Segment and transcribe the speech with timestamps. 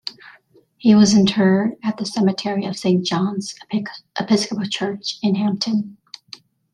[0.77, 3.53] He was interred at the cemetery of Saint John's
[4.19, 5.95] Episcopal Church in Hampton.